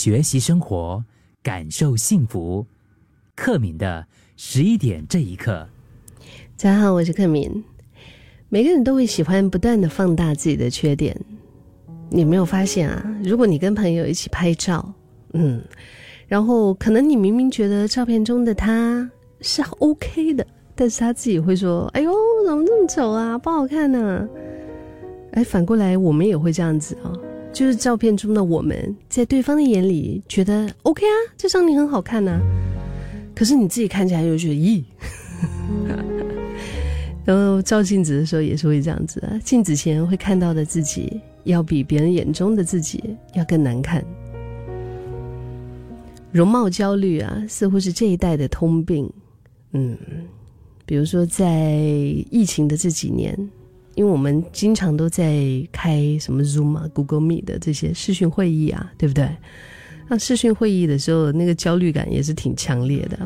[0.00, 1.02] 学习生活，
[1.42, 2.64] 感受幸福。
[3.34, 5.68] 克敏的十一点这一刻，
[6.56, 7.64] 大家好，我是克敏。
[8.48, 11.20] 每个人都会喜欢不断的放大自己的缺点，
[12.10, 13.18] 你没有发现啊？
[13.24, 14.94] 如果你跟朋友一起拍照，
[15.32, 15.60] 嗯，
[16.28, 19.10] 然后可能你明明觉得照片中的他
[19.40, 20.46] 是 OK 的，
[20.76, 22.12] 但是他自己会说：“哎呦，
[22.46, 24.28] 怎么这么丑啊，不好看呢？”
[25.34, 27.10] 哎，反过来我们也会这样子啊，
[27.52, 32.40] 就是照片中的我们在对方的眼里觉得 OK 啊，这张你很好看呐，
[33.34, 34.82] 可是你自己看起来又觉得咦。
[37.24, 43.02] 然后照镜子的时候也是会这样子啊，镜子前会看到的自己，要比别人眼中的自己
[43.34, 44.02] 要更难看。
[46.32, 49.10] 容貌焦虑啊，似乎是这一代的通病。
[49.72, 49.96] 嗯，
[50.86, 51.74] 比如说在
[52.30, 53.36] 疫情的这几年，
[53.98, 59.28] 因为我们经常都在开什么 Zoom 啊、Google Meet 的这些视讯会议啊，对不对？
[60.08, 63.18] 那视讯会议的时候，那个焦虑感也是挺强烈的。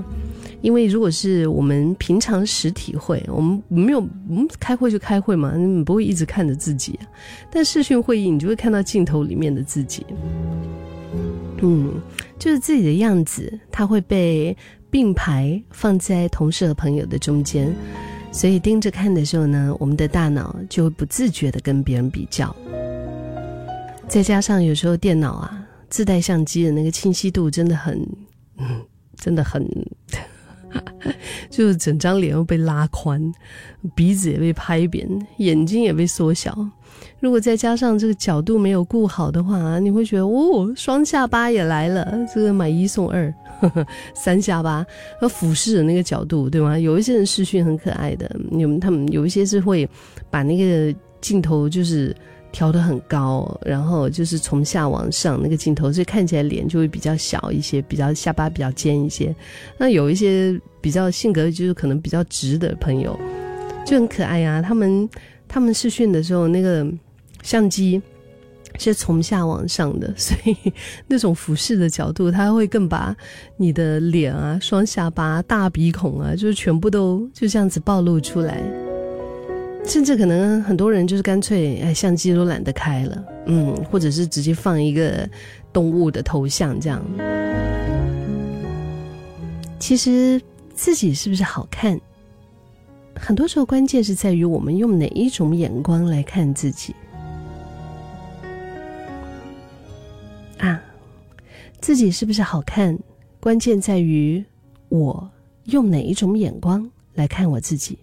[0.62, 3.98] 因为如果是我们平常实体会，我们没有，
[4.30, 6.98] 我们开会就开会嘛，你不会一直看着自己。
[7.50, 10.06] 但视讯会议，你就会看到镜头里面的自己。
[11.60, 11.92] 嗯，
[12.38, 14.56] 就是自己的样子，它会被
[14.90, 17.70] 并排放在同事和朋友的中间，
[18.32, 22.54] 所以盯着看的时候呢，我们的大脑就会不自觉的跟别人比较。
[24.08, 28.04] 再加上有时候电脑啊自带相机的那个清晰度真的很，
[28.56, 28.82] 嗯，
[29.16, 29.62] 真的很。
[31.50, 33.20] 就是整张脸又被拉宽，
[33.94, 36.56] 鼻子也被拍扁，眼睛也被缩小。
[37.20, 43.32] 如果再加上这个角度没有顾好的话，你会觉得哦，双下巴也来了，这个买一送二，
[44.14, 44.84] 三下巴
[45.20, 46.78] 和俯视的那个角度，对吗？
[46.78, 49.88] 有一些人视讯很可爱的，你们他们有一些是会
[50.30, 52.14] 把那个镜头就是。
[52.52, 59.34] 调得很高，然后就是从下往上那个镜头，所以看起来脸就会比较小一些，比较下巴比较尖一些。
[59.78, 63.18] 那有一些比较性格就是可能比较直的朋友，
[63.86, 64.60] 就很可爱呀。
[64.60, 65.08] 他们
[65.48, 66.86] 他们试训的时候，那个
[67.42, 68.00] 相机
[68.78, 70.72] 是从下往上的，所以
[71.06, 73.16] 那种俯视的角度，他会更把
[73.56, 78.62] 你的脸啊、双下巴、大鼻孔啊，就是全部都就这样子暴露出来。
[79.84, 85.28] 甚至可能很多人就是干脆哎，相机都懒得开了，嗯，或者是直接放一个
[85.72, 87.04] 动物的头像这样。
[89.78, 90.40] 其实
[90.74, 92.00] 自己是不是好看，
[93.16, 96.94] 很多时候关键是在于我们用哪一种眼光来看自己。
[100.58, 100.80] 啊，
[101.80, 102.96] 自己是不是好看，
[103.40, 104.42] 关键在于
[104.88, 105.28] 我
[105.64, 107.98] 用哪一种眼光来看我自己。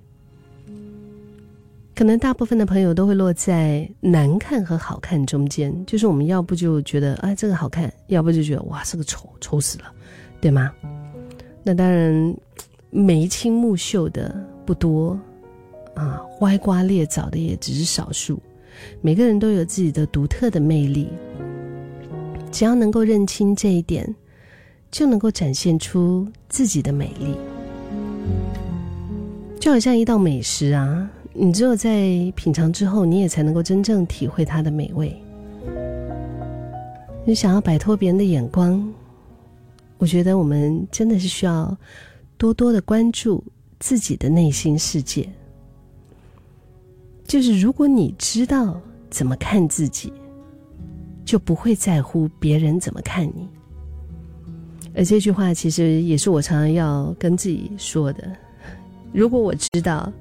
[2.00, 9.92] 可能大部分的朋友都会落在难看和好看中间，就是我们要不就觉得哎这个好看，要不就觉得哇这个丑丑死了，
[10.40, 10.72] 对吗？
[11.62, 12.34] 那当然
[12.90, 14.34] 眉清目秀的
[14.66, 15.20] 不多
[15.94, 18.42] 啊，歪瓜裂枣的也只是少数。
[19.02, 21.10] 每个人都有自己的独特的魅力，
[22.50, 24.16] 只要能够认清这一点，
[24.90, 27.36] 就能够展现出自己的美丽。
[29.60, 31.10] 就好像一道美食啊。
[31.32, 31.92] 你只有在
[32.36, 35.16] 品尝之后，你也才能够真正体会它的美味。
[37.24, 38.92] 你想要摆脱别人的眼光，
[40.00, 41.78] 我觉得我们真的是需要
[42.38, 43.44] 多多的关注
[43.80, 45.30] 自己的内心世界。
[47.26, 50.12] 就是如果你知道怎么看自己，
[51.24, 53.48] 就不会在乎别人怎么看你。
[54.96, 58.28] 而这句话其实也是我常常要跟自己说的：
[59.14, 60.12] 如果我知道。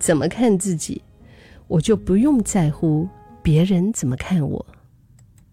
[0.00, 1.02] 怎么看自己，
[1.68, 3.06] 我就不用在乎
[3.42, 4.66] 别人怎么看我。